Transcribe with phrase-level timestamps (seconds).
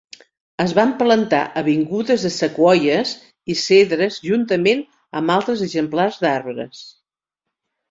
[0.63, 3.13] Es van plantar avingudes de sequoies
[3.55, 4.83] i cedres juntament
[5.23, 6.85] amb altres exemplars d'arbres.